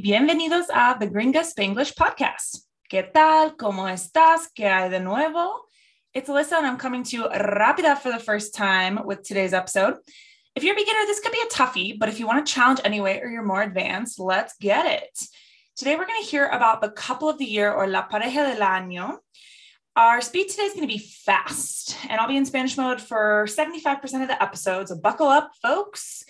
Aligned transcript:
bienvenidos 0.00 0.66
a 0.72 0.96
The 0.98 1.08
Gringa 1.08 1.42
Spanglish 1.42 1.96
Podcast. 1.96 2.68
¿Qué 2.88 3.02
tal? 3.02 3.56
¿Cómo 3.56 3.88
estás? 3.88 4.48
¿Qué 4.54 4.68
hay 4.68 4.90
de 4.90 5.00
nuevo? 5.00 5.66
It's 6.14 6.28
Alyssa 6.28 6.58
and 6.58 6.66
I'm 6.66 6.78
coming 6.78 7.02
to 7.02 7.16
you 7.16 7.28
rápida 7.28 7.98
for 7.98 8.12
the 8.12 8.20
first 8.20 8.54
time 8.54 9.00
with 9.04 9.24
today's 9.24 9.52
episode. 9.52 9.96
If 10.54 10.62
you're 10.62 10.74
a 10.74 10.76
beginner, 10.76 11.04
this 11.06 11.18
could 11.18 11.32
be 11.32 11.42
a 11.42 11.52
toughie, 11.52 11.98
but 11.98 12.08
if 12.08 12.20
you 12.20 12.28
want 12.28 12.46
to 12.46 12.52
challenge 12.52 12.80
anyway 12.84 13.18
or 13.20 13.28
you're 13.28 13.42
more 13.42 13.62
advanced, 13.62 14.20
let's 14.20 14.54
get 14.60 14.86
it. 14.86 15.18
Today 15.74 15.96
we're 15.96 16.06
going 16.06 16.22
to 16.22 16.28
hear 16.28 16.46
about 16.46 16.80
the 16.80 16.90
couple 16.90 17.28
of 17.28 17.38
the 17.38 17.44
year 17.44 17.72
or 17.72 17.88
la 17.88 18.06
pareja 18.08 18.46
del 18.46 18.60
año. 18.60 19.16
Our 19.96 20.20
speed 20.20 20.48
today 20.48 20.62
is 20.62 20.74
going 20.74 20.86
to 20.86 20.94
be 20.94 20.98
fast, 20.98 21.96
and 22.08 22.20
I'll 22.20 22.28
be 22.28 22.36
in 22.36 22.46
Spanish 22.46 22.76
mode 22.76 23.00
for 23.00 23.46
75% 23.48 24.22
of 24.22 24.28
the 24.28 24.40
episode. 24.40 24.88
So 24.88 24.96
buckle 24.96 25.26
up, 25.26 25.50
folks. 25.60 26.22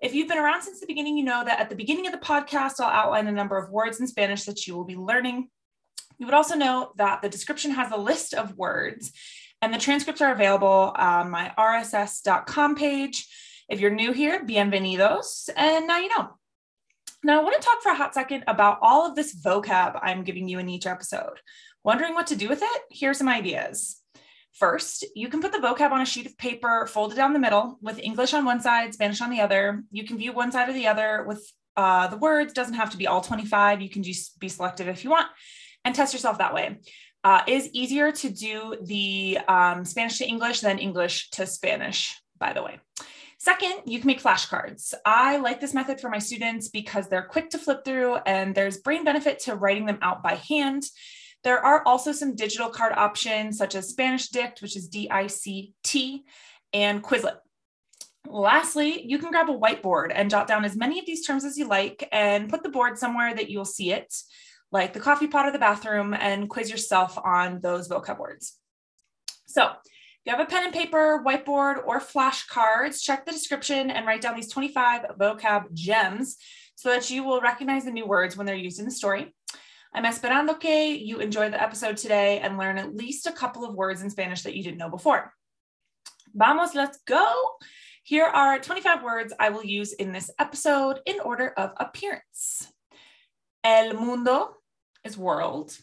If 0.00 0.14
you've 0.14 0.28
been 0.28 0.38
around 0.38 0.62
since 0.62 0.80
the 0.80 0.86
beginning, 0.86 1.18
you 1.18 1.24
know 1.24 1.44
that 1.44 1.60
at 1.60 1.68
the 1.68 1.76
beginning 1.76 2.06
of 2.06 2.12
the 2.12 2.18
podcast, 2.18 2.80
I'll 2.80 2.88
outline 2.88 3.26
a 3.26 3.32
number 3.32 3.58
of 3.58 3.70
words 3.70 4.00
in 4.00 4.06
Spanish 4.06 4.44
that 4.44 4.66
you 4.66 4.74
will 4.74 4.84
be 4.84 4.96
learning. 4.96 5.48
You 6.18 6.26
would 6.26 6.34
also 6.34 6.54
know 6.54 6.92
that 6.96 7.20
the 7.20 7.28
description 7.28 7.72
has 7.72 7.92
a 7.92 7.98
list 7.98 8.32
of 8.32 8.56
words, 8.56 9.12
and 9.60 9.74
the 9.74 9.78
transcripts 9.78 10.22
are 10.22 10.32
available 10.32 10.94
on 10.96 11.30
my 11.30 11.52
rss.com 11.58 12.76
page. 12.76 13.28
If 13.68 13.80
you're 13.80 13.90
new 13.90 14.12
here, 14.12 14.42
bienvenidos. 14.42 15.50
And 15.54 15.86
now 15.86 15.98
you 15.98 16.08
know. 16.08 16.30
Now, 17.22 17.38
I 17.38 17.44
want 17.44 17.60
to 17.60 17.66
talk 17.66 17.82
for 17.82 17.92
a 17.92 17.94
hot 17.94 18.14
second 18.14 18.44
about 18.46 18.78
all 18.80 19.06
of 19.06 19.14
this 19.14 19.38
vocab 19.38 20.00
I'm 20.02 20.24
giving 20.24 20.48
you 20.48 20.58
in 20.58 20.70
each 20.70 20.86
episode. 20.86 21.40
Wondering 21.84 22.14
what 22.14 22.28
to 22.28 22.36
do 22.36 22.48
with 22.48 22.62
it? 22.62 22.82
Here 22.88 23.10
are 23.10 23.14
some 23.14 23.28
ideas. 23.28 24.00
First, 24.52 25.06
you 25.14 25.28
can 25.28 25.40
put 25.40 25.52
the 25.52 25.58
vocab 25.58 25.92
on 25.92 26.00
a 26.00 26.06
sheet 26.06 26.26
of 26.26 26.36
paper, 26.36 26.86
folded 26.86 27.16
down 27.16 27.32
the 27.32 27.38
middle 27.38 27.78
with 27.80 27.98
English 27.98 28.34
on 28.34 28.44
one 28.44 28.60
side, 28.60 28.92
Spanish 28.92 29.20
on 29.20 29.30
the 29.30 29.40
other. 29.40 29.82
You 29.90 30.04
can 30.04 30.18
view 30.18 30.32
one 30.32 30.52
side 30.52 30.68
or 30.68 30.72
the 30.72 30.88
other 30.88 31.24
with 31.26 31.50
uh, 31.76 32.08
the 32.08 32.16
words. 32.16 32.52
Doesn't 32.52 32.74
have 32.74 32.90
to 32.90 32.96
be 32.96 33.06
all 33.06 33.20
25. 33.20 33.80
You 33.80 33.88
can 33.88 34.02
just 34.02 34.38
be 34.38 34.48
selective 34.48 34.88
if 34.88 35.04
you 35.04 35.10
want 35.10 35.28
and 35.84 35.94
test 35.94 36.12
yourself 36.12 36.38
that 36.38 36.54
way. 36.54 36.78
Uh, 37.22 37.42
is 37.46 37.68
easier 37.72 38.10
to 38.12 38.30
do 38.30 38.76
the 38.82 39.38
um, 39.46 39.84
Spanish 39.84 40.18
to 40.18 40.26
English 40.26 40.60
than 40.60 40.78
English 40.78 41.30
to 41.30 41.46
Spanish, 41.46 42.18
by 42.38 42.52
the 42.52 42.62
way. 42.62 42.80
Second, 43.38 43.82
you 43.86 43.98
can 43.98 44.06
make 44.06 44.22
flashcards. 44.22 44.92
I 45.06 45.38
like 45.38 45.60
this 45.60 45.72
method 45.72 45.98
for 45.98 46.10
my 46.10 46.18
students 46.18 46.68
because 46.68 47.08
they're 47.08 47.22
quick 47.22 47.48
to 47.50 47.58
flip 47.58 47.86
through 47.86 48.16
and 48.26 48.54
there's 48.54 48.78
brain 48.78 49.02
benefit 49.02 49.38
to 49.40 49.54
writing 49.54 49.86
them 49.86 49.98
out 50.02 50.22
by 50.22 50.34
hand. 50.34 50.82
There 51.42 51.64
are 51.64 51.82
also 51.86 52.12
some 52.12 52.36
digital 52.36 52.68
card 52.68 52.92
options 52.92 53.56
such 53.56 53.74
as 53.74 53.88
Spanish 53.88 54.28
Dict, 54.28 54.60
which 54.60 54.76
is 54.76 54.88
D 54.88 55.08
I 55.10 55.26
C 55.26 55.74
T, 55.82 56.24
and 56.72 57.02
Quizlet. 57.02 57.38
Lastly, 58.28 59.02
you 59.06 59.18
can 59.18 59.30
grab 59.30 59.48
a 59.48 59.58
whiteboard 59.58 60.12
and 60.14 60.30
jot 60.30 60.46
down 60.46 60.64
as 60.64 60.76
many 60.76 60.98
of 60.98 61.06
these 61.06 61.26
terms 61.26 61.44
as 61.44 61.56
you 61.56 61.66
like 61.66 62.06
and 62.12 62.50
put 62.50 62.62
the 62.62 62.68
board 62.68 62.98
somewhere 62.98 63.34
that 63.34 63.48
you'll 63.48 63.64
see 63.64 63.92
it, 63.92 64.14
like 64.70 64.92
the 64.92 65.00
coffee 65.00 65.26
pot 65.26 65.46
or 65.46 65.52
the 65.52 65.58
bathroom, 65.58 66.14
and 66.14 66.48
quiz 66.48 66.70
yourself 66.70 67.18
on 67.18 67.60
those 67.60 67.88
vocab 67.88 68.18
words. 68.18 68.58
So, 69.46 69.64
if 69.64 70.26
you 70.26 70.36
have 70.36 70.46
a 70.46 70.50
pen 70.50 70.64
and 70.64 70.72
paper, 70.72 71.22
whiteboard, 71.26 71.78
or 71.86 71.98
flashcards, 71.98 73.02
check 73.02 73.24
the 73.24 73.32
description 73.32 73.90
and 73.90 74.06
write 74.06 74.20
down 74.20 74.36
these 74.36 74.52
25 74.52 75.16
vocab 75.18 75.72
gems 75.72 76.36
so 76.74 76.90
that 76.90 77.10
you 77.10 77.24
will 77.24 77.40
recognize 77.40 77.84
the 77.84 77.90
new 77.90 78.06
words 78.06 78.36
when 78.36 78.46
they're 78.46 78.54
used 78.54 78.78
in 78.78 78.84
the 78.84 78.90
story. 78.90 79.34
I'm 79.92 80.04
esperando 80.04 80.58
que 80.58 80.94
you 80.94 81.18
enjoy 81.18 81.50
the 81.50 81.60
episode 81.60 81.96
today 81.96 82.38
and 82.38 82.56
learn 82.56 82.78
at 82.78 82.94
least 82.94 83.26
a 83.26 83.32
couple 83.32 83.64
of 83.64 83.74
words 83.74 84.02
in 84.02 84.10
Spanish 84.10 84.42
that 84.42 84.54
you 84.54 84.62
didn't 84.62 84.78
know 84.78 84.88
before. 84.88 85.32
Vamos, 86.32 86.74
let's 86.74 86.98
go. 87.06 87.34
Here 88.04 88.24
are 88.24 88.60
25 88.60 89.02
words 89.02 89.32
I 89.38 89.50
will 89.50 89.64
use 89.64 89.92
in 89.92 90.12
this 90.12 90.30
episode 90.38 91.00
in 91.06 91.18
order 91.20 91.48
of 91.56 91.72
appearance. 91.76 92.72
El 93.64 93.94
mundo 93.94 94.54
is 95.04 95.18
world. 95.18 95.76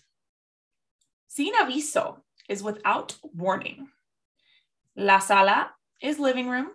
Sin 1.28 1.54
aviso 1.62 2.20
is 2.48 2.64
without 2.64 3.18
warning. 3.22 3.90
La 4.96 5.20
sala 5.20 5.70
is 6.02 6.18
living 6.18 6.48
room. 6.48 6.70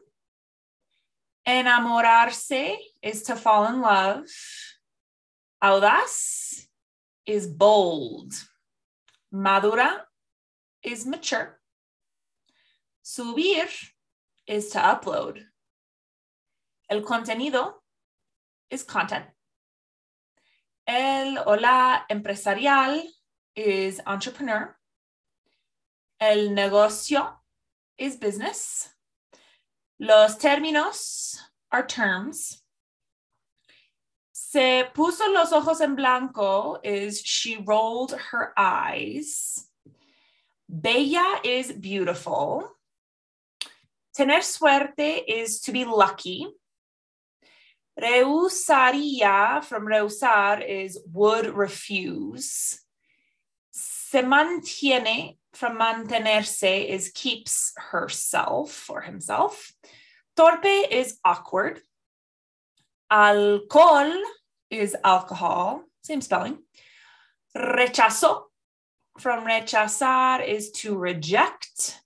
Enamorarse 1.49 2.77
is 3.03 3.23
to 3.25 3.37
fall 3.37 3.67
in 3.67 3.81
love. 3.81 4.27
Audaz 5.65 6.67
is 7.27 7.47
bold. 7.47 8.33
Madura 9.31 10.05
is 10.83 11.07
mature. 11.07 11.59
Subir 13.05 13.69
is 14.47 14.71
to 14.71 14.79
upload. 14.79 15.43
El 16.91 17.03
contenido 17.03 17.73
is 18.71 18.83
content. 18.85 19.25
El 20.87 21.39
o 21.39 21.55
la 21.55 22.03
empresarial 22.11 23.03
is 23.55 24.01
entrepreneur. 24.07 24.77
El 26.21 26.51
negocio 26.51 27.29
is 27.99 28.17
business. 28.17 28.91
Los 29.99 30.37
términos 30.37 31.37
are 31.71 31.87
terms. 31.87 32.62
Se 34.53 34.87
puso 34.95 35.33
los 35.33 35.51
ojos 35.51 35.81
en 35.81 35.97
blanco 35.97 36.79
is 36.85 37.23
she 37.23 37.57
rolled 37.57 38.13
her 38.13 38.53
eyes. 38.55 39.67
Bella 40.69 41.41
is 41.43 41.73
beautiful. 41.73 42.69
Tener 44.15 44.43
suerte 44.43 45.25
is 45.27 45.63
to 45.63 45.73
be 45.73 45.87
lucky. 45.87 46.47
Reusaría 47.99 49.65
from 49.65 49.87
reusar 49.87 50.61
is 50.69 51.01
would 51.11 51.47
refuse. 51.47 52.79
Se 53.71 54.21
mantiene 54.21 55.39
from 55.55 55.79
mantenerse 55.79 56.91
is 56.91 57.11
keeps 57.15 57.73
herself 57.79 58.91
or 58.91 59.01
himself. 59.01 59.73
Torpe 60.37 60.91
is 60.91 61.19
awkward. 61.25 61.81
Alcohol 63.11 64.13
is 64.73 64.97
alcohol, 65.05 65.85
same 66.03 66.23
spelling. 66.23 66.59
Rechazo 67.57 68.45
from 69.19 69.45
rechazar 69.45 70.47
is 70.47 70.71
to 70.71 70.97
reject. 70.97 72.01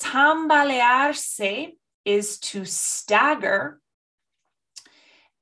Tambalearse 0.00 1.76
is 2.04 2.38
to 2.38 2.64
stagger. 2.64 3.80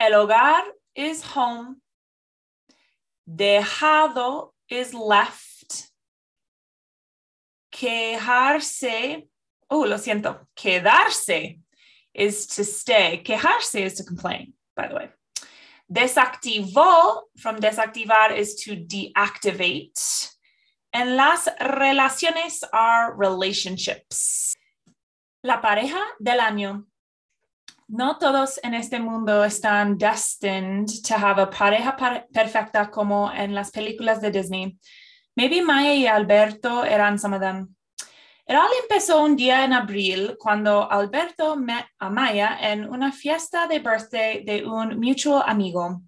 El 0.00 0.12
hogar 0.12 0.62
is 0.96 1.22
home. 1.22 1.80
Dejado 3.30 4.50
is 4.68 4.92
left. 4.92 5.90
Quejarse, 7.72 9.22
oh, 9.70 9.80
lo 9.82 9.96
siento, 9.96 10.40
quedarse 10.56 11.58
is 12.12 12.46
to 12.48 12.64
stay. 12.64 13.22
Quejarse 13.24 13.80
is 13.80 13.94
to 13.94 14.04
complain, 14.04 14.52
by 14.76 14.88
the 14.88 14.94
way. 14.94 15.08
Desactivó 15.92 17.24
from 17.36 17.56
desactivar 17.56 18.34
is 18.34 18.56
to 18.64 18.76
deactivate. 18.76 20.30
And 20.94 21.16
las 21.16 21.48
relaciones 21.60 22.64
are 22.72 23.14
relationships. 23.14 24.54
La 25.42 25.60
pareja 25.60 26.00
del 26.18 26.40
año. 26.40 26.86
No 27.88 28.16
todos 28.16 28.58
en 28.62 28.72
este 28.72 29.00
mundo 29.00 29.44
están 29.44 29.98
destined 29.98 30.88
to 31.06 31.14
have 31.14 31.38
a 31.38 31.50
pareja 31.50 31.94
perfecta 32.32 32.90
como 32.90 33.30
en 33.30 33.54
las 33.54 33.70
películas 33.70 34.22
de 34.22 34.30
Disney. 34.30 34.78
Maybe 35.36 35.60
Maya 35.60 35.94
y 35.94 36.06
Alberto 36.06 36.84
eran 36.84 37.18
some 37.18 37.36
of 37.36 37.42
them. 37.42 37.74
It 38.52 38.58
all 38.58 38.68
empezó 38.82 39.22
un 39.22 39.34
día 39.34 39.64
en 39.64 39.72
abril 39.72 40.36
cuando 40.38 40.86
Alberto 40.92 41.56
met 41.56 41.86
a 41.98 42.10
Maya 42.10 42.58
en 42.60 42.86
una 42.86 43.10
fiesta 43.10 43.66
de 43.66 43.78
birthday 43.78 44.44
de 44.44 44.66
un 44.66 45.00
mutual 45.00 45.42
amigo. 45.46 46.02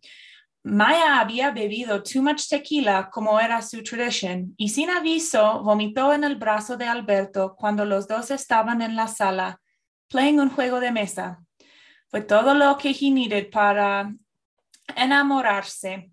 Maya 0.63 1.21
había 1.21 1.53
bebido 1.53 2.03
too 2.03 2.21
much 2.21 2.47
tequila 2.47 3.09
como 3.11 3.41
era 3.41 3.63
su 3.63 3.83
tradición 3.83 4.53
y 4.59 4.69
sin 4.69 4.91
aviso 4.91 5.63
vomitó 5.63 6.13
en 6.13 6.23
el 6.23 6.37
brazo 6.37 6.77
de 6.77 6.85
Alberto 6.85 7.57
cuando 7.57 7.87
los 7.87 8.07
dos 8.07 8.31
estaban 8.31 8.83
en 8.83 8.95
la 8.95 9.09
sala 9.09 9.59
playing 10.11 10.39
un 10.39 10.51
juego 10.51 10.81
de 10.81 10.93
mesa. 10.93 11.39
Fue 12.11 12.21
todo 12.21 12.53
lo 12.53 12.77
que 12.77 12.91
he 12.91 13.11
needed 13.11 13.51
para 13.51 14.13
enamorarse. 14.95 16.11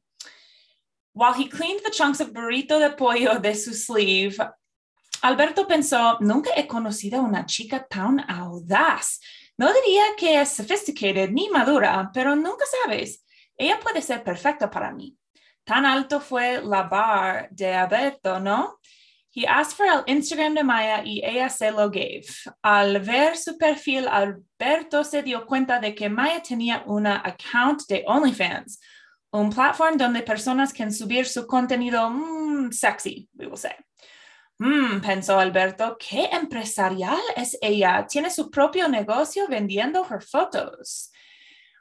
While 1.14 1.34
he 1.34 1.50
cleaned 1.50 1.82
the 1.84 1.92
chunks 1.92 2.22
of 2.22 2.32
burrito 2.32 2.80
de 2.80 2.92
pollo 2.92 3.38
de 3.38 3.54
su 3.54 3.74
sleeve, 3.74 4.38
Alberto 5.22 5.68
pensó, 5.68 6.18
nunca 6.20 6.52
he 6.56 6.68
conocido 6.68 7.20
a 7.20 7.24
una 7.24 7.46
chica 7.46 7.86
tan 7.88 8.20
audaz. 8.30 9.20
No 9.58 9.72
diría 9.72 10.04
que 10.18 10.42
es 10.42 10.50
sophisticated 10.54 11.30
ni 11.30 11.50
madura, 11.50 12.10
pero 12.14 12.36
nunca 12.36 12.66
sabes. 12.84 13.24
Ella 13.56 13.80
puede 13.80 14.02
ser 14.02 14.24
perfecta 14.24 14.70
para 14.70 14.92
mí. 14.92 15.16
Tan 15.64 15.86
alto 15.86 16.20
fue 16.20 16.62
la 16.64 16.84
bar 16.84 17.50
de 17.52 17.74
Alberto, 17.74 18.40
¿no? 18.40 18.80
He 19.34 19.46
asked 19.48 19.78
for 19.78 19.86
el 19.86 20.04
Instagram 20.14 20.56
de 20.56 20.64
Maya 20.64 21.04
y 21.06 21.24
ella 21.24 21.50
se 21.50 21.72
lo 21.72 21.90
gave. 21.90 22.26
Al 22.62 23.00
ver 23.00 23.38
su 23.38 23.58
perfil, 23.58 24.08
Alberto 24.08 25.04
se 25.04 25.24
dio 25.24 25.46
cuenta 25.46 25.80
de 25.80 25.96
que 25.96 26.10
Maya 26.10 26.42
tenía 26.42 26.84
una 26.88 27.22
account 27.24 27.84
de 27.88 28.04
OnlyFans. 28.08 28.80
un 29.34 29.50
platform 29.50 29.98
donde 29.98 30.24
personas 30.24 30.74
can 30.74 30.92
subir 30.92 31.26
su 31.26 31.48
contenido 31.48 32.10
mm, 32.10 32.72
sexy, 32.72 33.30
we 33.38 33.48
will 33.48 33.58
say. 33.58 33.76
Mm, 34.62 35.02
pensó 35.02 35.40
Alberto, 35.40 35.98
qué 35.98 36.26
empresarial 36.26 37.18
es 37.36 37.58
ella. 37.64 38.06
Tiene 38.08 38.30
su 38.30 38.52
propio 38.52 38.88
negocio 38.88 39.48
vendiendo 39.48 40.06
her 40.08 40.22
fotos. 40.22 41.12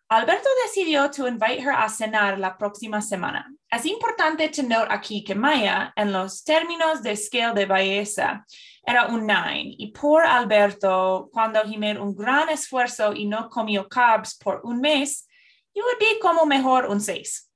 Alberto 0.08 0.48
decidió 0.64 1.10
to 1.10 1.28
invite 1.28 1.60
her 1.60 1.74
a 1.74 1.90
cenar 1.90 2.38
la 2.38 2.56
próxima 2.56 3.02
semana. 3.02 3.46
Es 3.70 3.84
importante 3.84 4.50
note 4.62 4.86
aquí 4.88 5.22
que 5.22 5.34
Maya, 5.34 5.92
en 5.94 6.10
los 6.10 6.42
términos 6.42 7.02
de 7.02 7.16
scale 7.16 7.52
de 7.52 7.66
belleza, 7.66 8.46
era 8.82 9.08
un 9.08 9.26
9 9.26 9.74
y 9.76 9.92
por 9.92 10.24
Alberto, 10.24 11.28
cuando 11.30 11.62
made 11.64 12.00
un 12.00 12.16
gran 12.16 12.48
esfuerzo 12.48 13.12
y 13.12 13.26
no 13.26 13.50
comió 13.50 13.86
carbs 13.90 14.38
por 14.38 14.62
un 14.64 14.80
mes, 14.80 15.28
you 15.74 15.84
would 15.84 15.98
be 15.98 16.18
como 16.18 16.46
mejor 16.46 16.86
un 16.86 16.98
6. 16.98 17.49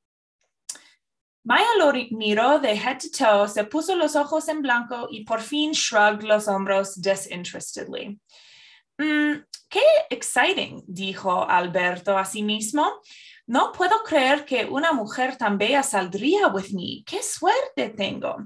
Maya 1.45 1.69
lo 1.79 1.93
miró 2.17 2.59
de 2.59 2.73
head 2.73 2.99
to 2.99 3.09
toe, 3.11 3.49
se 3.49 3.65
puso 3.65 3.95
los 3.95 4.17
ojos 4.17 4.49
en 4.49 4.63
blanco 4.63 5.09
y 5.11 5.25
por 5.25 5.41
fin 5.41 5.73
shrugged 5.73 6.25
los 6.25 6.49
hombros 6.49 7.01
disinterestedly. 7.01 8.19
Mm, 8.99 9.45
qué 9.69 9.83
exciting, 10.09 10.83
dijo 10.87 11.47
Alberto 11.49 12.17
a 12.17 12.25
sí 12.25 12.43
mismo. 12.43 13.01
No 13.47 13.73
puedo 13.73 14.03
creer 14.05 14.47
que 14.47 14.65
una 14.65 14.93
mujer 14.93 15.37
tan 15.37 15.59
bella 15.59 15.83
saldría 15.83 16.49
with 16.49 16.71
me. 16.73 17.05
Qué 17.05 17.23
suerte 17.23 17.91
tengo. 17.91 18.37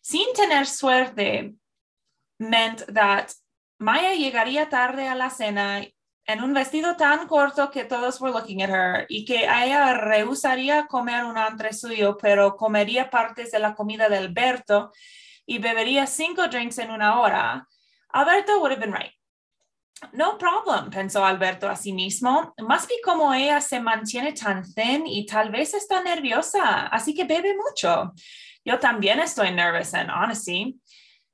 Sin 0.00 0.32
tener 0.32 0.66
suerte, 0.66 1.54
meant 2.38 2.86
that 2.94 3.32
Maya 3.78 4.14
llegaría 4.14 4.68
tarde 4.68 5.08
a 5.08 5.14
la 5.14 5.28
cena 5.28 5.86
en 6.32 6.42
un 6.42 6.54
vestido 6.54 6.96
tan 6.96 7.26
corto 7.26 7.70
que 7.70 7.84
todos 7.84 8.20
were 8.20 8.32
looking 8.32 8.62
at 8.62 8.70
her 8.70 9.06
y 9.08 9.24
que 9.24 9.44
ella 9.44 9.94
rehusaría 9.94 10.86
comer 10.86 11.24
un 11.24 11.36
antre 11.36 11.72
suyo, 11.72 12.16
pero 12.16 12.56
comería 12.56 13.10
partes 13.10 13.50
de 13.50 13.58
la 13.58 13.74
comida 13.74 14.08
de 14.08 14.18
Alberto 14.18 14.92
y 15.44 15.58
bebería 15.58 16.06
cinco 16.06 16.46
drinks 16.46 16.78
en 16.78 16.90
una 16.90 17.20
hora, 17.20 17.66
Alberto 18.12 18.60
would 18.60 18.72
have 18.72 18.80
been 18.80 18.92
right. 18.92 19.12
No 20.12 20.38
problem, 20.38 20.90
pensó 20.90 21.24
Alberto 21.24 21.68
a 21.68 21.76
sí 21.76 21.92
mismo. 21.92 22.54
Must 22.58 22.88
be 22.88 22.94
como 23.04 23.34
ella 23.34 23.60
se 23.60 23.80
mantiene 23.80 24.32
tan 24.32 24.62
thin 24.62 25.06
y 25.06 25.26
tal 25.26 25.50
vez 25.50 25.74
está 25.74 26.02
nerviosa, 26.02 26.86
así 26.86 27.14
que 27.14 27.24
bebe 27.24 27.54
mucho. 27.54 28.12
Yo 28.64 28.78
también 28.78 29.20
estoy 29.20 29.50
nervous 29.52 29.92
en 29.94 30.10
honesty. 30.10 30.79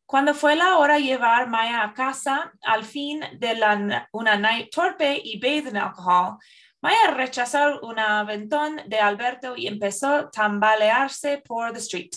Cuando 0.06 0.34
fue 0.34 0.54
la 0.54 0.78
hora 0.78 0.94
de 0.94 1.02
llevar 1.02 1.48
Maya 1.48 1.82
a 1.82 1.92
casa, 1.92 2.52
al 2.62 2.84
fin 2.84 3.20
de 3.38 3.56
la, 3.56 4.08
una 4.12 4.36
night 4.36 4.70
torpe 4.70 5.20
y 5.22 5.36
bathed 5.40 5.66
en 5.66 5.78
alcohol, 5.78 6.38
Maya 6.80 7.10
rechazó 7.10 7.80
un 7.80 7.98
aventón 7.98 8.82
de 8.86 9.00
Alberto 9.00 9.56
y 9.56 9.66
empezó 9.66 10.14
a 10.14 10.30
tambalearse 10.30 11.42
por 11.44 11.72
the 11.72 11.80
street. 11.80 12.10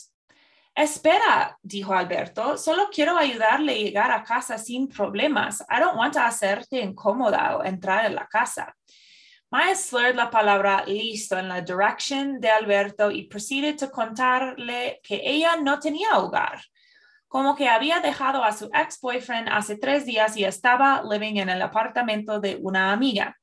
Espera, 0.76 1.58
dijo 1.64 1.92
Alberto, 1.96 2.58
solo 2.58 2.90
quiero 2.94 3.18
ayudarle 3.18 3.74
a 3.74 3.78
llegar 3.78 4.12
a 4.12 4.24
casa 4.24 4.60
sin 4.60 4.88
problemas. 4.88 5.62
I 5.62 5.80
don't 5.80 5.98
want 5.98 6.14
to 6.14 6.20
hacerte 6.20 6.80
incómoda 6.80 7.58
o 7.58 7.64
entrar 7.64 8.06
en 8.06 8.14
la 8.14 8.28
casa. 8.28 8.72
Maya 9.50 9.74
slurred 9.74 10.16
la 10.16 10.30
palabra 10.30 10.84
listo 10.86 11.40
en 11.40 11.50
la 11.50 11.62
dirección 11.62 12.40
de 12.40 12.52
Alberto 12.52 13.10
y 13.10 13.24
proceeded 13.24 13.80
to 13.80 13.90
contarle 13.90 15.00
que 15.02 15.20
ella 15.24 15.56
no 15.58 15.80
tenía 15.80 16.20
hogar 16.20 16.62
como 17.30 17.56
que 17.56 17.70
había 17.70 18.00
dejado 18.00 18.44
a 18.44 18.52
su 18.52 18.70
ex-boyfriend 18.74 19.50
hace 19.50 19.78
tres 19.78 20.06
días 20.06 20.36
y 20.36 20.44
estaba 20.44 21.04
living 21.10 21.38
en 21.38 21.50
el 21.50 21.62
apartamento 21.62 22.40
de 22.40 22.58
una 22.60 22.92
amiga. 22.92 23.38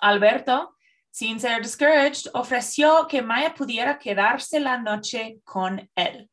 Alberto, 0.00 0.74
sin 1.10 1.38
ser 1.40 1.62
discouraged, 1.62 2.28
ofreció 2.34 3.06
que 3.08 3.22
Maya 3.22 3.54
pudiera 3.54 3.98
quedarse 3.98 4.58
la 4.58 4.78
noche 4.78 5.38
con 5.44 5.88
él. 5.94 6.28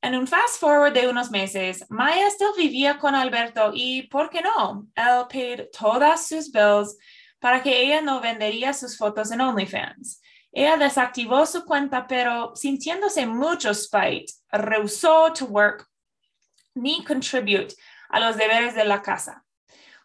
En 0.00 0.14
un 0.14 0.28
fast 0.28 0.60
forward 0.60 0.92
de 0.92 1.08
unos 1.08 1.32
meses, 1.32 1.84
Maya 1.90 2.30
still 2.30 2.52
vivía 2.56 2.98
con 2.98 3.16
Alberto 3.16 3.72
y, 3.74 4.04
¿por 4.04 4.30
qué 4.30 4.40
no? 4.40 4.86
Él 4.94 5.26
paid 5.28 5.66
todas 5.76 6.28
sus 6.28 6.52
bills 6.52 6.96
para 7.40 7.60
que 7.60 7.82
ella 7.82 8.00
no 8.00 8.20
vendería 8.20 8.72
sus 8.72 8.96
fotos 8.96 9.32
en 9.32 9.40
OnlyFans. 9.40 10.22
Ella 10.52 10.76
desactivó 10.76 11.44
su 11.44 11.64
cuenta, 11.64 12.06
pero 12.06 12.54
sintiéndose 12.54 13.26
mucho 13.26 13.74
spite, 13.74 14.32
rehusó 14.50 15.32
to 15.32 15.46
work 15.46 15.87
ni 16.74 17.04
contribute 17.04 17.74
a 18.10 18.20
los 18.20 18.36
deberes 18.36 18.74
de 18.74 18.84
la 18.84 19.02
casa. 19.02 19.44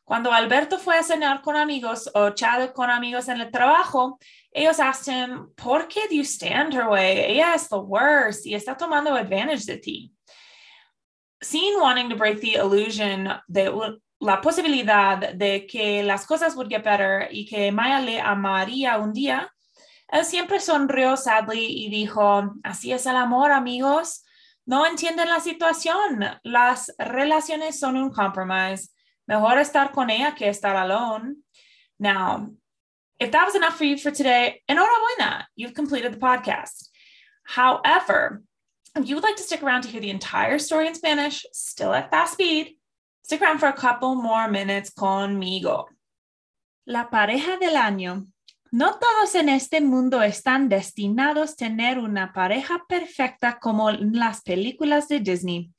Cuando 0.06 0.34
Alberto 0.34 0.78
fue 0.78 0.98
a 0.98 1.04
cenar 1.04 1.42
con 1.42 1.56
amigos 1.56 2.10
o 2.14 2.32
chat 2.32 2.74
con 2.74 2.90
amigos 2.90 3.30
en 3.30 3.40
el 3.40 3.50
trabajo, 3.52 4.20
ellos 4.52 4.78
him, 5.08 5.54
¿por 5.56 5.88
qué 5.88 6.02
do 6.10 6.16
you 6.16 6.24
stand 6.24 6.74
her 6.74 6.88
way? 6.88 7.20
Ella 7.20 7.56
es 7.56 7.70
the 7.70 7.78
worst 7.78 8.46
y 8.46 8.54
está 8.54 8.76
tomando 8.76 9.16
advantage 9.16 9.66
de 9.66 9.78
ti. 9.78 10.12
Sin 11.42 11.80
wanting 11.80 12.10
to 12.10 12.16
break 12.16 12.42
the 12.42 12.56
illusion 12.56 13.30
de 13.48 13.72
la 14.20 14.42
posibilidad 14.42 15.34
de 15.34 15.66
que 15.66 16.04
las 16.04 16.26
cosas 16.26 16.56
would 16.56 16.70
get 16.70 16.84
better 16.84 17.28
y 17.32 17.46
que 17.46 17.72
Maya 17.72 18.00
le 18.00 18.20
amaría 18.20 18.98
un 18.98 19.14
día, 19.14 19.50
él 20.10 20.26
siempre 20.26 20.60
sonrió 20.60 21.18
sadly 21.18 21.66
y 21.66 21.90
dijo, 21.90 22.54
así 22.64 22.92
es 22.92 23.06
el 23.06 23.16
amor, 23.16 23.52
amigos. 23.52 24.24
No 24.66 24.86
entienden 24.86 25.28
la 25.28 25.40
situación. 25.40 26.40
Las 26.44 26.92
relaciones 26.98 27.80
son 27.80 27.98
un 27.98 28.12
compromise. 28.12 28.90
Mejor 29.28 29.58
estar 29.58 29.92
con 29.92 30.10
ella 30.10 30.36
que 30.36 30.48
estar 30.48 30.76
alone. 30.76 31.36
Now, 32.00 32.54
if 33.20 33.32
that 33.32 33.46
was 33.46 33.56
enough 33.56 33.78
for 33.78 33.86
you 33.86 33.98
for 33.98 34.12
today, 34.12 34.62
enhorabuena, 34.70 35.46
you've 35.56 35.74
completed 35.74 36.14
the 36.14 36.20
podcast. 36.20 36.90
However, 37.44 38.42
if 38.96 39.08
you 39.08 39.16
would 39.16 39.24
like 39.24 39.38
to 39.38 39.44
stick 39.44 39.64
around 39.64 39.84
to 39.84 39.90
hear 39.90 40.02
the 40.02 40.10
entire 40.10 40.60
story 40.60 40.88
in 40.88 40.96
Spanish, 40.96 41.46
still 41.52 41.94
at 41.94 42.12
fast 42.12 42.34
speed, 42.34 42.78
stick 43.24 43.42
around 43.42 43.60
for 43.60 43.68
a 43.68 43.74
couple 43.74 44.16
more 44.16 44.48
minutes 44.50 44.92
conmigo. 44.92 45.86
La 46.86 47.10
pareja 47.10 47.60
del 47.60 47.76
año. 47.76 48.28
No 48.74 48.98
todos 48.98 49.36
en 49.36 49.50
este 49.50 49.82
mundo 49.82 50.24
están 50.24 50.68
destinados 50.68 51.52
a 51.52 51.56
tener 51.58 52.00
una 52.00 52.34
pareja 52.34 52.84
perfecta 52.90 53.60
como 53.60 53.92
en 53.92 54.14
las 54.14 54.42
películas 54.42 55.08
de 55.08 55.20
Disney. 55.20 55.72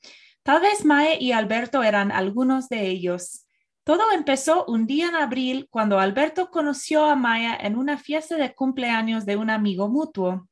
Tal 0.43 0.61
vez 0.61 0.85
Mae 0.85 1.17
y 1.19 1.33
Alberto 1.33 1.83
eran 1.83 2.09
algunos 2.09 2.69
de 2.69 2.87
ellos. 2.87 3.47
Todo 3.83 4.13
empezó 4.13 4.63
un 4.67 4.87
día 4.87 5.09
en 5.09 5.15
abril 5.15 5.67
cuando 5.69 5.99
Alberto 5.99 6.49
conoció 6.49 7.03
a 7.03 7.17
Maya 7.17 7.57
en 7.59 7.75
una 7.75 7.97
fiesta 7.97 8.37
de 8.37 8.55
cumpleaños 8.55 9.25
de 9.25 9.35
un 9.35 9.49
amigo 9.49 9.89
mutuo. 9.89 10.47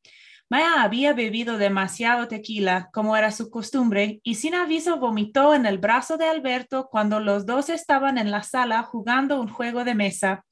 Maya 0.49 0.83
había 0.83 1.13
bebido 1.13 1.57
demasiado 1.57 2.27
tequila, 2.27 2.89
como 2.91 3.15
era 3.15 3.31
su 3.31 3.49
costumbre, 3.49 4.19
y 4.21 4.35
sin 4.35 4.53
aviso 4.53 4.97
vomitó 4.97 5.53
en 5.53 5.65
el 5.65 5.77
brazo 5.77 6.17
de 6.17 6.25
Alberto 6.25 6.89
cuando 6.91 7.21
los 7.21 7.45
dos 7.45 7.69
estaban 7.69 8.17
en 8.17 8.31
la 8.31 8.43
sala 8.43 8.83
jugando 8.83 9.39
un 9.39 9.47
juego 9.47 9.85
de 9.85 9.95
mesa. 9.95 10.43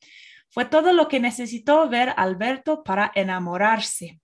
Fue 0.51 0.65
todo 0.65 0.93
lo 0.93 1.07
que 1.07 1.19
necesitó 1.19 1.89
ver 1.89 2.13
Alberto 2.17 2.83
para 2.83 3.11
enamorarse. 3.15 4.19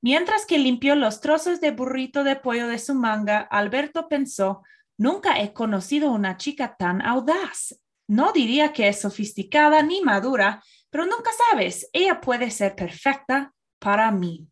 Mientras 0.00 0.46
que 0.46 0.58
limpió 0.58 0.96
los 0.96 1.20
trozos 1.20 1.60
de 1.60 1.70
burrito 1.70 2.24
de 2.24 2.36
pollo 2.36 2.66
de 2.66 2.78
su 2.78 2.94
manga, 2.94 3.38
Alberto 3.38 4.08
pensó, 4.08 4.62
nunca 4.98 5.40
he 5.40 5.52
conocido 5.52 6.10
una 6.10 6.36
chica 6.36 6.74
tan 6.76 7.02
audaz. 7.02 7.78
No 8.08 8.32
diría 8.32 8.72
que 8.72 8.88
es 8.88 9.00
sofisticada 9.00 9.82
ni 9.82 10.00
madura, 10.00 10.62
pero 10.90 11.06
nunca 11.06 11.30
sabes, 11.50 11.88
ella 11.92 12.20
puede 12.20 12.50
ser 12.50 12.74
perfecta 12.74 13.52
para 13.78 14.10
mí. 14.10 14.48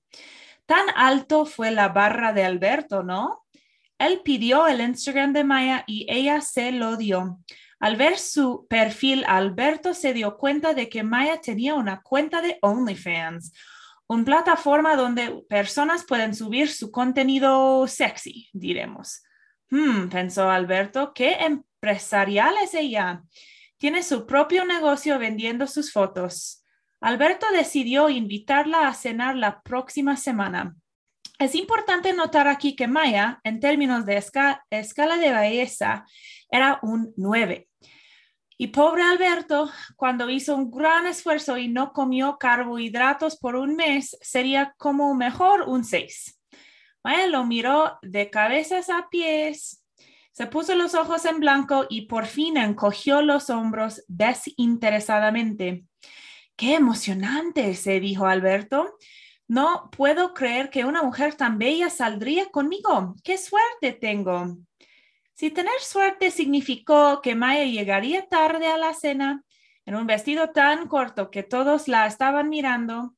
Tan 0.67 0.87
alto 0.95 1.47
fue 1.47 1.71
la 1.71 1.89
barra 1.89 2.33
de 2.33 2.45
Alberto, 2.45 3.03
¿no? 3.03 3.45
Él 3.99 4.21
pidió 4.25 4.67
el 4.67 4.81
Instagram 4.81 5.33
de 5.33 5.45
Maya 5.45 5.85
y 5.87 6.07
ella 6.09 6.41
se 6.41 6.73
lo 6.73 6.97
dio. 6.97 7.41
Al 7.81 7.97
ver 7.97 8.19
su 8.19 8.67
perfil, 8.69 9.25
Alberto 9.27 9.95
se 9.95 10.13
dio 10.13 10.37
cuenta 10.37 10.75
de 10.75 10.91
que 10.91 11.03
Maya 11.03 11.41
tenía 11.41 11.75
una 11.75 12.03
cuenta 12.03 12.43
de 12.43 12.59
OnlyFans, 12.61 13.55
una 14.07 14.25
plataforma 14.25 14.97
donde 14.97 15.43
personas 15.49 16.05
pueden 16.05 16.35
subir 16.35 16.69
su 16.69 16.91
contenido 16.91 17.87
sexy, 17.87 18.51
diremos. 18.53 19.23
Hmm, 19.71 20.09
pensó 20.09 20.51
Alberto, 20.51 21.13
qué 21.15 21.39
empresarial 21.41 22.55
es 22.63 22.75
ella. 22.75 23.23
Tiene 23.79 24.03
su 24.03 24.27
propio 24.27 24.67
negocio 24.67 25.19
vendiendo 25.19 25.67
sus 25.67 25.91
fotos. 25.91 26.63
Alberto 27.01 27.47
decidió 27.51 28.11
invitarla 28.11 28.89
a 28.89 28.95
cenar 28.95 29.37
la 29.37 29.63
próxima 29.63 30.19
semana. 30.19 30.77
Es 31.39 31.55
importante 31.55 32.13
notar 32.13 32.47
aquí 32.47 32.77
que 32.77 32.87
Maya, 32.87 33.41
en 33.43 33.59
términos 33.59 34.05
de 34.05 34.19
escala 34.19 35.17
de 35.17 35.33
belleza, 35.33 36.05
era 36.51 36.79
un 36.83 37.15
9. 37.17 37.70
Y 38.61 38.67
pobre 38.67 39.03
Alberto, 39.03 39.71
cuando 39.97 40.29
hizo 40.29 40.55
un 40.55 40.71
gran 40.71 41.07
esfuerzo 41.07 41.57
y 41.57 41.67
no 41.69 41.95
comió 41.95 42.37
carbohidratos 42.37 43.39
por 43.39 43.57
un 43.57 43.75
mes, 43.75 44.19
sería 44.21 44.75
como 44.77 45.15
mejor 45.15 45.63
un 45.63 45.83
6. 45.83 46.39
Maya 47.03 47.27
lo 47.29 47.47
miró 47.47 47.99
de 48.03 48.29
cabezas 48.29 48.91
a 48.91 49.09
pies, 49.11 49.83
se 50.33 50.47
puso 50.47 50.75
los 50.75 50.95
ojos 50.95 51.25
en 51.25 51.41
blanco 51.41 51.87
y 51.89 52.03
por 52.03 52.27
fin 52.27 52.59
encogió 52.59 53.23
los 53.23 53.49
hombros 53.49 54.05
desinteresadamente. 54.09 55.87
Qué 56.55 56.75
emocionante, 56.75 57.75
se 57.75 57.99
dijo 57.99 58.27
Alberto. 58.27 58.99
No 59.49 59.89
puedo 59.91 60.35
creer 60.35 60.69
que 60.69 60.85
una 60.85 61.03
mujer 61.03 61.35
tan 61.35 61.57
bella 61.57 61.89
saldría 61.89 62.51
conmigo. 62.51 63.15
¡Qué 63.25 63.39
suerte 63.39 63.95
tengo! 63.99 64.59
Si 65.41 65.51
tener 65.51 65.81
suerte 65.81 66.31
significó 66.31 67.23
que 67.23 67.35
Maya 67.35 67.65
llegaría 67.65 68.29
tarde 68.29 68.67
a 68.67 68.77
la 68.77 68.93
cena 68.93 69.43
en 69.87 69.95
un 69.95 70.07
vestido 70.07 70.51
tan 70.51 70.87
corto 70.87 71.31
que 71.31 71.43
todos 71.43 71.89
la 71.89 72.07
estaban 72.07 72.51
mirando 72.51 73.15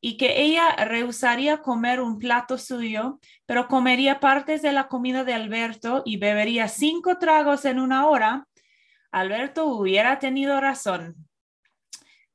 y 0.00 0.16
que 0.16 0.40
ella 0.40 0.74
rehusaría 0.86 1.58
comer 1.58 2.00
un 2.00 2.18
plato 2.18 2.56
suyo, 2.56 3.20
pero 3.44 3.68
comería 3.68 4.20
partes 4.20 4.62
de 4.62 4.72
la 4.72 4.88
comida 4.88 5.22
de 5.22 5.34
Alberto 5.34 6.00
y 6.06 6.16
bebería 6.16 6.68
cinco 6.68 7.18
tragos 7.18 7.66
en 7.66 7.78
una 7.78 8.06
hora, 8.06 8.48
Alberto 9.10 9.66
hubiera 9.66 10.18
tenido 10.18 10.58
razón. 10.62 11.28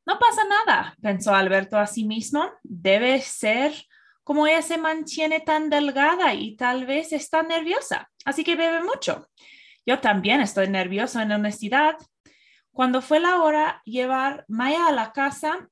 No 0.06 0.20
pasa 0.20 0.44
nada, 0.46 0.96
pensó 1.02 1.34
Alberto 1.34 1.80
a 1.80 1.88
sí 1.88 2.06
mismo. 2.06 2.48
Debe 2.62 3.20
ser 3.22 3.74
como 4.24 4.48
ella 4.48 4.62
se 4.62 4.78
mantiene 4.78 5.40
tan 5.40 5.70
delgada 5.70 6.34
y 6.34 6.56
tal 6.56 6.86
vez 6.86 7.14
está 7.14 7.44
nerviosa, 7.44 8.10
así 8.26 8.44
que 8.44 8.56
bebe 8.56 8.84
mucho. 8.84 9.28
Yo 9.86 10.00
también 10.00 10.42
estoy 10.42 10.68
nervioso 10.68 11.20
en 11.20 11.32
honestidad. 11.32 11.96
Cuando 12.72 13.02
fue 13.02 13.20
la 13.20 13.42
hora 13.42 13.82
llevar 13.84 14.46
Maya 14.48 14.88
a 14.88 14.92
la 14.92 15.12
casa, 15.12 15.68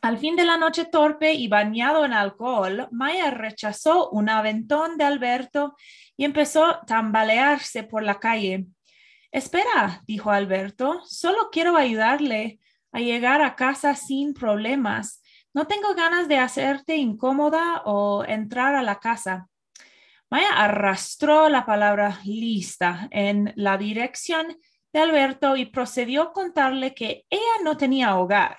al 0.00 0.18
fin 0.18 0.36
de 0.36 0.44
la 0.44 0.56
noche 0.56 0.84
torpe 0.84 1.34
y 1.34 1.48
bañado 1.48 2.04
en 2.04 2.12
alcohol, 2.12 2.88
Maya 2.90 3.30
rechazó 3.30 4.10
un 4.10 4.28
aventón 4.28 4.96
de 4.96 5.04
Alberto 5.04 5.74
y 6.16 6.24
empezó 6.24 6.64
a 6.64 6.86
tambalearse 6.86 7.82
por 7.82 8.02
la 8.02 8.18
calle. 8.18 8.66
Espera, 9.30 10.02
dijo 10.06 10.30
Alberto, 10.30 11.02
solo 11.04 11.50
quiero 11.50 11.76
ayudarle 11.76 12.60
a 12.92 13.00
llegar 13.00 13.42
a 13.42 13.56
casa 13.56 13.94
sin 13.94 14.34
problemas. 14.34 15.22
No 15.54 15.66
tengo 15.66 15.94
ganas 15.94 16.28
de 16.28 16.38
hacerte 16.38 16.96
incómoda 16.96 17.82
o 17.84 18.24
entrar 18.24 18.74
a 18.74 18.82
la 18.82 19.00
casa. 19.00 19.48
Maya 20.30 20.50
arrastró 20.56 21.48
la 21.48 21.64
palabra 21.64 22.20
lista 22.24 23.08
en 23.10 23.52
la 23.56 23.78
dirección 23.78 24.58
de 24.92 25.00
Alberto 25.00 25.56
y 25.56 25.66
procedió 25.66 26.22
a 26.22 26.32
contarle 26.32 26.94
que 26.94 27.24
ella 27.30 27.42
no 27.64 27.76
tenía 27.76 28.16
hogar, 28.16 28.58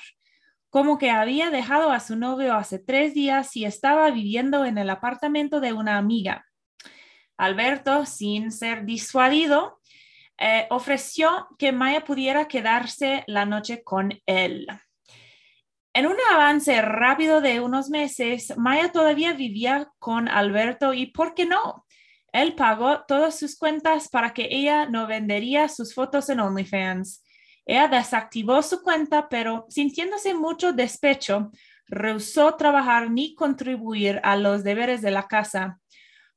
como 0.69 0.97
que 0.97 1.11
había 1.11 1.51
dejado 1.51 1.91
a 1.91 1.99
su 1.99 2.15
novio 2.15 2.55
hace 2.55 2.79
tres 2.79 3.13
días 3.13 3.55
y 3.55 3.65
estaba 3.65 4.09
viviendo 4.09 4.65
en 4.65 4.77
el 4.77 4.89
apartamento 4.89 5.59
de 5.59 5.73
una 5.73 5.97
amiga. 5.97 6.45
Alberto, 7.37 8.05
sin 8.05 8.51
ser 8.51 8.85
disuadido, 8.85 9.79
eh, 10.37 10.67
ofreció 10.71 11.47
que 11.57 11.71
Maya 11.71 12.03
pudiera 12.03 12.47
quedarse 12.47 13.23
la 13.27 13.45
noche 13.45 13.83
con 13.83 14.19
él. 14.25 14.67
En 15.93 16.05
un 16.05 16.15
avance 16.31 16.81
rápido 16.81 17.41
de 17.41 17.59
unos 17.59 17.89
meses, 17.89 18.55
Maya 18.57 18.91
todavía 18.91 19.33
vivía 19.33 19.91
con 19.97 20.27
Alberto 20.27 20.93
y, 20.93 21.07
¿por 21.07 21.33
qué 21.33 21.45
no? 21.45 21.85
Él 22.31 22.53
pagó 22.53 23.05
todas 23.07 23.39
sus 23.39 23.57
cuentas 23.57 24.07
para 24.07 24.33
que 24.33 24.47
ella 24.51 24.85
no 24.85 25.07
vendería 25.07 25.67
sus 25.67 25.95
fotos 25.95 26.29
en 26.29 26.39
OnlyFans. 26.39 27.23
Ella 27.65 27.87
desactivó 27.87 28.61
su 28.61 28.81
cuenta, 28.81 29.29
pero 29.29 29.65
sintiéndose 29.69 30.33
mucho 30.33 30.73
despecho, 30.73 31.51
rehusó 31.87 32.55
trabajar 32.55 33.09
ni 33.09 33.33
contribuir 33.33 34.21
a 34.23 34.35
los 34.35 34.63
deberes 34.63 35.01
de 35.01 35.11
la 35.11 35.27
casa. 35.27 35.79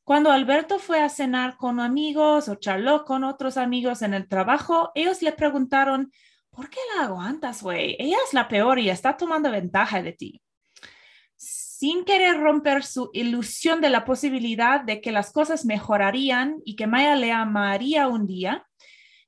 Cuando 0.05 0.33
Alberto 0.33 0.79
fue 0.79 1.01
a 1.01 1.09
cenar 1.09 1.57
con 1.57 1.79
amigos 1.79 2.49
o 2.49 2.57
charló 2.57 3.05
con 3.05 3.23
otros 3.23 3.57
amigos 3.57 4.03
en 4.03 4.15
el 4.15 4.29
trabajo, 4.29 4.91
ellos 4.95 5.23
le 5.23 5.33
preguntaron 5.33 6.11
¿por 6.53 6.69
qué 6.71 6.79
la 6.95 7.07
aguantas, 7.07 7.63
güey? 7.63 7.97
Ella 7.99 8.19
es 8.25 8.33
la 8.33 8.47
peor 8.47 8.79
y 8.79 8.91
está 8.91 9.17
tomando 9.17 9.51
ventaja 9.51 10.03
de 10.03 10.13
ti. 10.13 10.43
Sin 11.35 12.05
querer 12.05 12.39
romper 12.39 12.85
su 12.85 13.11
ilusión 13.13 13.81
de 13.81 13.91
la 13.91 14.05
posibilidad 14.05 14.81
de 14.81 15.01
que 15.01 15.11
las 15.11 15.33
cosas 15.33 15.65
mejorarían 15.65 16.61
y 16.65 16.77
que 16.77 16.87
Maya 16.87 17.17
le 17.17 17.33
amaría 17.33 18.07
un 18.07 18.27
día, 18.27 18.65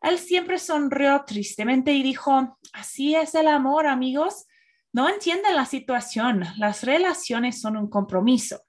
él 0.01 0.19
siempre 0.19 0.59
sonrió 0.59 1.25
tristemente 1.27 1.93
y 1.93 2.03
dijo, 2.03 2.59
así 2.73 3.17
es 3.17 3.35
el 3.35 3.49
amor, 3.49 3.87
amigos. 3.87 4.47
No 4.93 5.09
entienden 5.09 5.57
la 5.57 5.65
situación. 5.65 6.45
Las 6.59 6.85
relaciones 6.85 7.61
son 7.61 7.77
un 7.77 7.89
compromiso. 7.89 8.61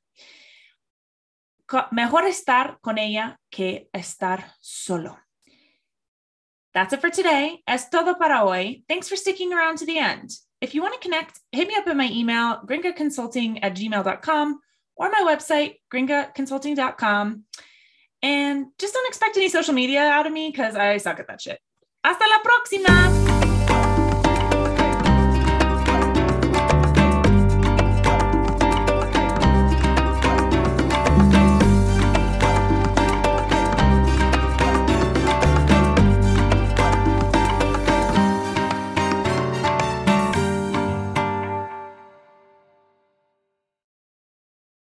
Mejor 1.91 2.25
estar 2.25 2.79
con 2.79 2.97
ella 2.97 3.39
que 3.50 3.89
estar 3.91 4.53
solo. 4.62 5.19
That's 6.75 6.91
it 6.91 7.00
for 7.00 7.10
today. 7.10 7.63
Es 7.65 7.89
todo 7.89 8.15
para 8.15 8.44
hoy. 8.44 8.84
Thanks 8.89 9.08
for 9.08 9.15
sticking 9.15 9.53
around 9.53 9.77
to 9.77 9.86
the 9.86 9.98
end. 9.98 10.32
If 10.60 10.75
you 10.75 10.82
want 10.82 10.94
to 10.94 11.00
connect, 11.00 11.39
hit 11.53 11.70
me 11.70 11.75
up 11.75 11.88
at 11.88 11.96
my 11.96 12.10
email, 12.12 12.60
gringaconsulting 12.65 13.60
at 13.62 13.75
gmail.com, 13.75 14.60
or 14.98 15.10
my 15.10 15.24
website, 15.25 15.75
gringaconsulting.com. 15.94 17.44
And 18.22 18.65
just 18.77 18.94
don't 18.94 19.08
expect 19.08 19.38
any 19.38 19.48
social 19.48 19.74
media 19.74 20.01
out 20.01 20.27
of 20.27 20.34
me 20.34 20.51
because 20.51 20.75
I 20.75 20.98
suck 20.98 21.20
at 21.22 21.27
that 21.27 21.39
shit. 21.39 21.60
Hasta 22.03 22.25
la 22.27 22.39
próxima! 22.44 23.45